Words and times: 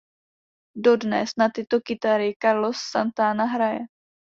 Dodnes 0.87 1.29
na 1.37 1.47
tyto 1.55 1.77
kytary 1.87 2.29
Carlos 2.43 2.77
Santana 2.93 3.45
hraje. 3.53 3.83